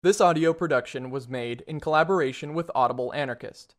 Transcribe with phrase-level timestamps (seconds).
[0.00, 3.74] This audio production was made in collaboration with Audible Anarchist.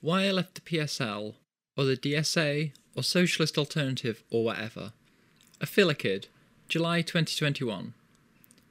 [0.00, 1.34] Why I left the PSL,
[1.76, 4.94] or the DSA, or Socialist Alternative, or whatever.
[5.60, 6.26] A filler kid,
[6.68, 7.94] July 2021.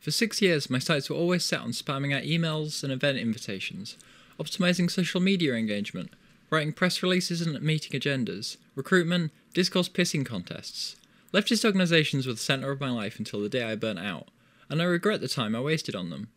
[0.01, 3.95] For six years, my sights were always set on spamming out emails and event invitations,
[4.37, 6.11] optimizing social media engagement,
[6.49, 10.97] writing press releases and meeting agendas, recruitment, discourse pissing contests.
[11.33, 14.29] Leftist organisations were the centre of my life until the day I burnt out,
[14.69, 16.29] and I regret the time I wasted on them.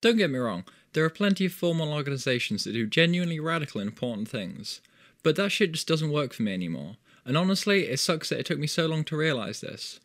[0.00, 3.88] Don't get me wrong, there are plenty of formal organisations that do genuinely radical and
[3.88, 4.80] important things,
[5.22, 8.46] but that shit just doesn't work for me anymore, and honestly, it sucks that it
[8.46, 10.00] took me so long to realise this.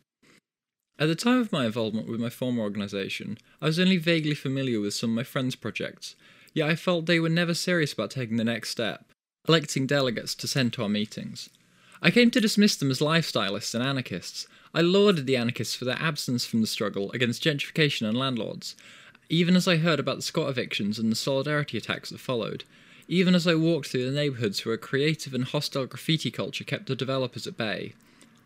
[0.96, 4.80] At the time of my involvement with my former organisation, I was only vaguely familiar
[4.80, 6.14] with some of my friends' projects,
[6.52, 9.04] yet I felt they were never serious about taking the next step,
[9.48, 11.50] electing delegates to send to our meetings.
[12.04, 14.46] I came to dismiss them as lifestylists and anarchists.
[14.74, 18.76] I lauded the anarchists for their absence from the struggle against gentrification and landlords,
[19.30, 22.64] even as I heard about the squat evictions and the solidarity attacks that followed,
[23.08, 26.88] even as I walked through the neighbourhoods where a creative and hostile graffiti culture kept
[26.88, 27.94] the developers at bay.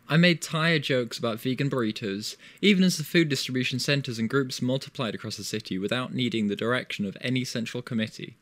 [0.07, 4.61] I made tired jokes about vegan burritos, even as the food distribution centres and groups
[4.61, 8.37] multiplied across the city without needing the direction of any central committee.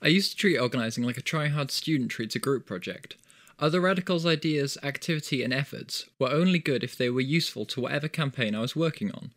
[0.00, 3.16] I used to treat organising like a try-hard student treats a group project.
[3.58, 8.06] Other radicals' ideas, activity, and efforts were only good if they were useful to whatever
[8.06, 9.32] campaign I was working on.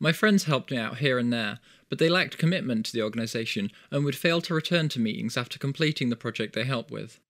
[0.00, 3.70] My friends helped me out here and there, but they lacked commitment to the organisation
[3.92, 7.20] and would fail to return to meetings after completing the project they helped with.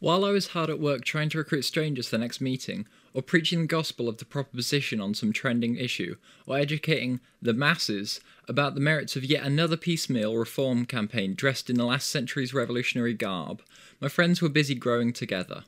[0.00, 3.20] While I was hard at work trying to recruit strangers for the next meeting, or
[3.20, 8.74] preaching the gospel of the proposition on some trending issue, or educating the masses about
[8.74, 13.60] the merits of yet another piecemeal reform campaign dressed in the last century's revolutionary garb,
[14.00, 15.64] my friends were busy growing together.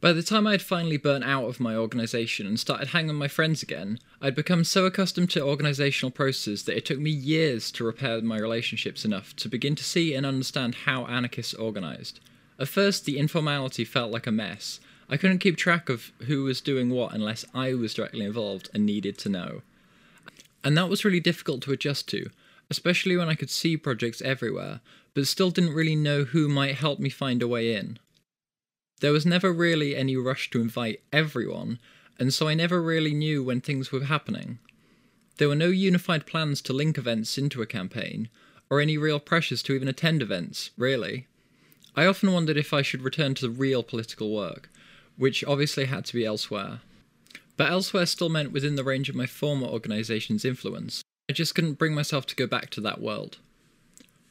[0.00, 3.16] By the time I had finally burnt out of my organisation and started hanging with
[3.16, 7.70] my friends again, I'd become so accustomed to organisational processes that it took me years
[7.72, 12.18] to repair my relationships enough to begin to see and understand how anarchists organised.
[12.60, 14.80] At first, the informality felt like a mess.
[15.08, 18.84] I couldn't keep track of who was doing what unless I was directly involved and
[18.84, 19.62] needed to know.
[20.62, 22.28] And that was really difficult to adjust to,
[22.68, 24.80] especially when I could see projects everywhere,
[25.14, 27.98] but still didn't really know who might help me find a way in.
[29.00, 31.78] There was never really any rush to invite everyone,
[32.18, 34.58] and so I never really knew when things were happening.
[35.38, 38.28] There were no unified plans to link events into a campaign,
[38.68, 41.26] or any real pressures to even attend events, really.
[41.96, 44.70] I often wondered if I should return to the real political work,
[45.16, 46.80] which obviously had to be elsewhere.
[47.56, 51.02] But elsewhere still meant within the range of my former organisation's influence.
[51.28, 53.38] I just couldn't bring myself to go back to that world.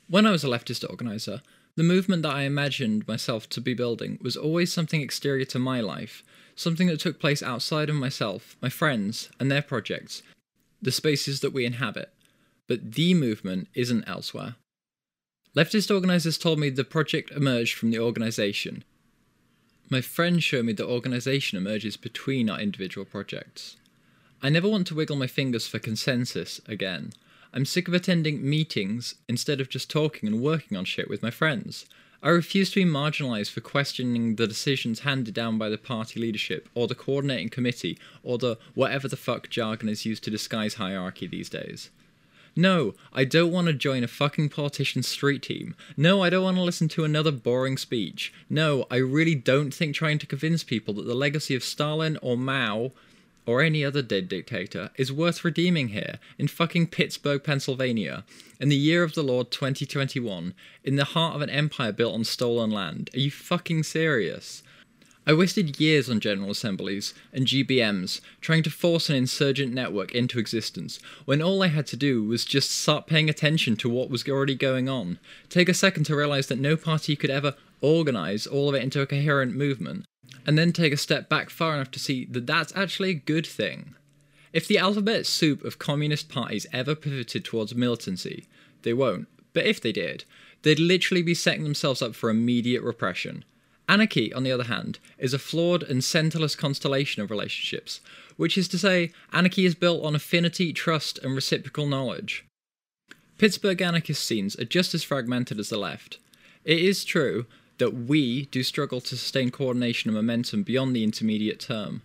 [0.08, 1.42] When I was a leftist organiser,
[1.76, 5.80] the movement that I imagined myself to be building was always something exterior to my
[5.80, 6.24] life,
[6.56, 10.24] something that took place outside of myself, my friends, and their projects,
[10.82, 12.12] the spaces that we inhabit.
[12.68, 14.56] But the movement isn't elsewhere.
[15.56, 18.84] Leftist organisers told me the project emerged from the organisation.
[19.90, 23.76] My friends show me the organisation emerges between our individual projects.
[24.44, 27.14] I never want to wiggle my fingers for consensus again.
[27.52, 31.32] I'm sick of attending meetings instead of just talking and working on shit with my
[31.32, 31.88] friends.
[32.22, 36.70] I refuse to be marginalised for questioning the decisions handed down by the party leadership,
[36.76, 41.26] or the coordinating committee, or the whatever the fuck jargon is used to disguise hierarchy
[41.26, 41.90] these days.
[42.56, 45.76] No, I don't want to join a fucking politician's street team.
[45.96, 48.34] No, I don't want to listen to another boring speech.
[48.50, 52.38] No, I really don't think trying to convince people that the legacy of Stalin or
[52.38, 52.92] Mao
[53.46, 58.24] or any other dead dictator is worth redeeming here in fucking Pittsburgh, Pennsylvania,
[58.60, 62.24] in the year of the Lord 2021, in the heart of an empire built on
[62.24, 63.10] stolen land.
[63.14, 64.62] Are you fucking serious?
[65.30, 70.40] I wasted years on General Assemblies and GBMs trying to force an insurgent network into
[70.40, 74.28] existence when all I had to do was just start paying attention to what was
[74.28, 75.20] already going on.
[75.48, 79.02] Take a second to realise that no party could ever organise all of it into
[79.02, 80.08] a coherent movement,
[80.48, 83.46] and then take a step back far enough to see that that's actually a good
[83.46, 83.94] thing.
[84.52, 88.48] If the alphabet soup of communist parties ever pivoted towards militancy,
[88.82, 90.24] they won't, but if they did,
[90.64, 93.46] they'd literally be setting themselves up for immediate repression.
[93.90, 98.02] Anarchy, on the other hand, is a flawed and centerless constellation of relationships,
[98.38, 102.46] which is to say, anarchy is built on affinity, trust, and reciprocal knowledge.
[103.40, 106.20] Pittsburgh anarchist scenes are just as fragmented as the left.
[106.64, 107.48] It is true
[107.80, 112.04] that we do struggle to sustain coordination and momentum beyond the intermediate term.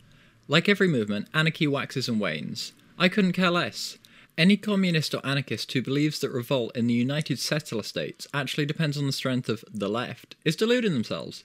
[0.49, 2.73] Like every movement, anarchy waxes and wanes.
[2.99, 3.99] I couldn't care less.
[4.39, 8.97] Any communist or anarchist who believes that revolt in the United Settler States actually depends
[8.97, 11.45] on the strength of the left is deluding themselves.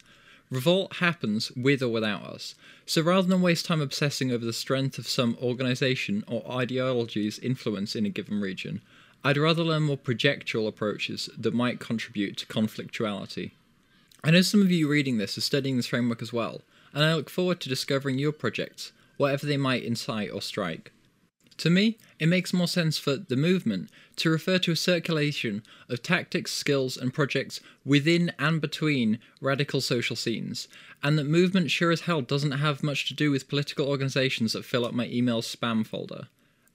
[0.51, 2.55] Revolt happens with or without us.
[2.85, 7.95] So rather than waste time obsessing over the strength of some organization or ideology's influence
[7.95, 8.81] in a given region,
[9.23, 13.51] I'd rather learn more projectual approaches that might contribute to conflictuality.
[14.23, 16.61] I know some of you reading this are studying this framework as well,
[16.93, 20.91] and I look forward to discovering your projects, whatever they might incite or strike.
[21.59, 26.01] To me, it makes more sense for the movement to refer to a circulation of
[26.01, 30.69] tactics, skills, and projects within and between radical social scenes,
[31.03, 34.63] and that movement sure as hell doesn't have much to do with political organisations that
[34.63, 36.29] fill up my email spam folder.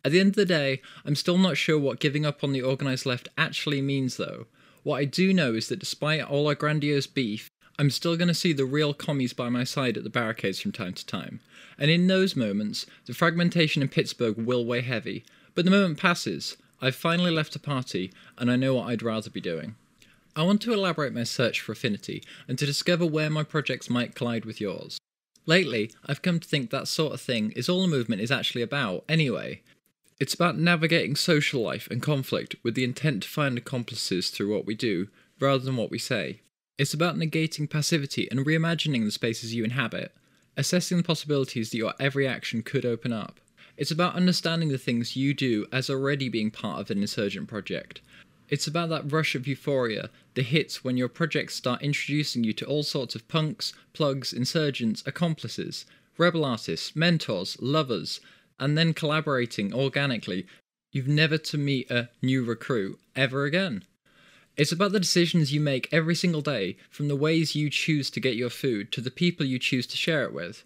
[0.05, 2.63] At the end of the day, I'm still not sure what giving up on the
[2.63, 4.47] organised left actually means, though.
[4.83, 8.35] What I do know is that despite all our grandiose beef, I'm still going to
[8.35, 11.41] see the real commies by my side at the barricades from time to time.
[11.76, 15.25] And in those moments, the fragmentation in Pittsburgh will weigh heavy.
[15.56, 19.29] But the moment passes, I've finally left a party, and I know what I'd rather
[19.29, 19.75] be doing.
[20.37, 24.15] I want to elaborate my search for affinity and to discover where my projects might
[24.15, 24.99] collide with yours.
[25.47, 28.62] Lately, I've come to think that sort of thing is all the movement is actually
[28.62, 29.62] about, anyway.
[30.21, 34.65] It's about navigating social life and conflict with the intent to find accomplices through what
[34.65, 35.09] we do,
[35.41, 36.41] rather than what we say.
[36.76, 40.12] It's about negating passivity and reimagining the spaces you inhabit,
[40.56, 43.38] assessing the possibilities that your every action could open up.
[43.76, 48.00] It's about understanding the things you do as already being part of an insurgent project.
[48.49, 52.67] It's about that rush of euphoria the hits when your projects start introducing you to
[52.67, 55.87] all sorts of punks, plugs, insurgents, accomplices,
[56.19, 58.21] rebel artists, mentors, lovers,
[58.59, 60.44] and then collaborating organically.
[60.91, 63.85] You've never to meet a new recruit ever again.
[64.56, 68.21] It's about the decisions you make every single day, from the ways you choose to
[68.21, 70.62] get your food to the people you choose to share it with.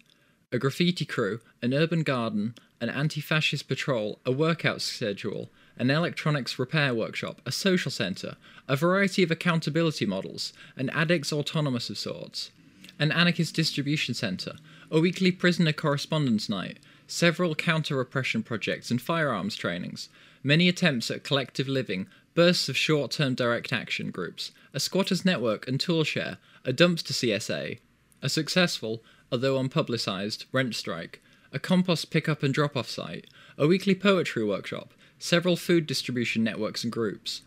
[0.51, 6.59] A graffiti crew, an urban garden, an anti fascist patrol, a workout schedule, an electronics
[6.59, 8.35] repair workshop, a social centre,
[8.67, 12.51] a variety of accountability models, an addicts autonomous of sorts,
[12.99, 14.57] an anarchist distribution centre,
[14.91, 16.77] a weekly prisoner correspondence night,
[17.07, 20.09] several counter repression projects and firearms trainings,
[20.43, 22.07] many attempts at collective living,
[22.39, 27.79] bursts of short term direct action groups, a squatters network and toolshare, a dumpster CSA,
[28.21, 31.21] a successful, although unpublicised, rent strike,
[31.51, 33.27] a compost pick-up and drop off site,
[33.57, 37.41] a weekly poetry workshop, several food distribution networks and groups,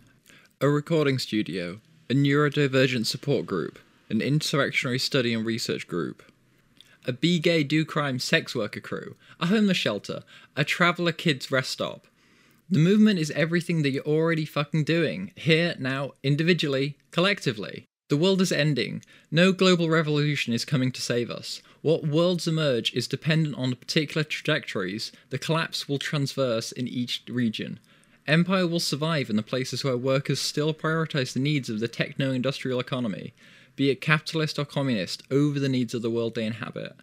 [0.61, 1.81] a recording studio,
[2.11, 3.79] a neurodivergent support group,
[4.11, 6.23] an insurrectionary study and research group,
[7.07, 10.23] a be gay do crime sex worker crew, a homeless shelter,
[10.55, 12.07] a traveller kids rest stop,
[12.73, 17.85] the movement is everything that you're already fucking doing, here, now, individually, collectively.
[18.09, 19.03] The world is ending.
[19.31, 21.61] No global revolution is coming to save us.
[21.83, 25.13] What worlds emerge is dependent on the particular trajectories.
[25.29, 27.79] The collapse will transverse in each region.
[28.27, 32.31] Empire will survive in the places where workers still prioritize the needs of the techno
[32.33, 33.35] industrial economy,
[33.77, 36.97] be it capitalist or communist, over the needs of the world they inhabit.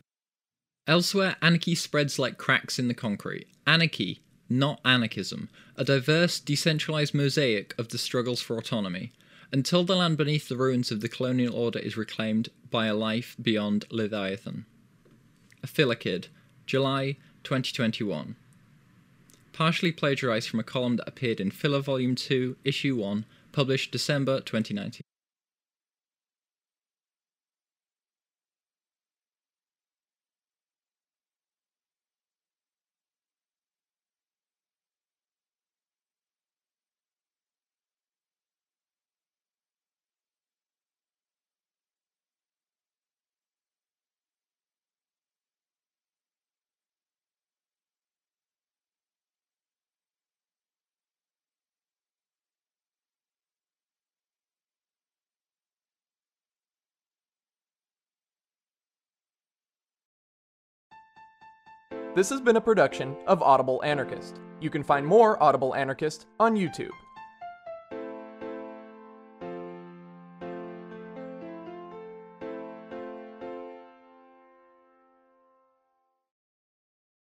[0.88, 3.48] Elsewhere, anarchy spreads like cracks in the concrete.
[3.68, 9.12] Anarchy, not anarchism, a diverse, decentralized mosaic of the struggles for autonomy,
[9.52, 13.36] until the land beneath the ruins of the colonial order is reclaimed by a life
[13.42, 14.66] beyond Leviathan.
[15.64, 16.28] A Filler kid,
[16.66, 18.36] July 2021.
[19.54, 24.40] Partially plagiarized from a column that appeared in Filler Volume 2, Issue 1, published December
[24.40, 25.02] 2019.
[62.16, 64.42] This has been a production of Audible Anarchist.
[64.60, 66.90] You can find more Audible Anarchist on YouTube.